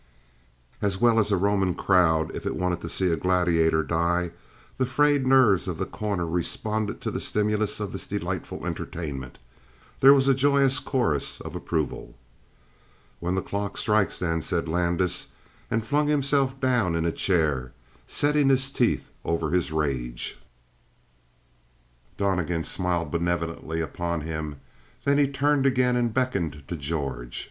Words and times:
As 0.81 0.99
well 0.99 1.19
as 1.19 1.31
a 1.31 1.37
Roman 1.37 1.75
crowd 1.75 2.33
if 2.33 2.43
it 2.47 2.55
wanted 2.55 2.81
to 2.81 2.89
see 2.89 3.11
a 3.11 3.15
gladiator 3.15 3.83
die, 3.83 4.31
the 4.79 4.85
frayed 4.87 5.27
nerves 5.27 5.67
of 5.67 5.77
The 5.77 5.85
Corner 5.85 6.25
responded 6.25 7.01
to 7.01 7.11
the 7.11 7.19
stimulus 7.19 7.79
of 7.79 7.91
this 7.91 8.07
delightful 8.07 8.65
entertainment. 8.65 9.37
There 9.99 10.11
was 10.15 10.27
a 10.27 10.33
joyous 10.33 10.79
chorus 10.79 11.39
of 11.39 11.55
approval. 11.55 12.15
"When 13.19 13.35
the 13.35 13.43
clock 13.43 13.77
strikes, 13.77 14.17
then," 14.17 14.41
said 14.41 14.67
Landis, 14.67 15.27
and 15.69 15.85
flung 15.85 16.07
himself 16.07 16.59
down 16.59 16.95
in 16.95 17.05
a 17.05 17.11
chair, 17.11 17.71
setting 18.07 18.49
his 18.49 18.71
teeth 18.71 19.07
over 19.23 19.51
his 19.51 19.71
rage. 19.71 20.39
Donnegan 22.17 22.63
smiled 22.63 23.11
benevolently 23.11 23.81
upon 23.81 24.21
him; 24.21 24.55
then 25.03 25.19
he 25.19 25.27
turned 25.27 25.67
again 25.67 25.95
and 25.95 26.11
beckoned 26.11 26.63
to 26.67 26.75
George. 26.75 27.39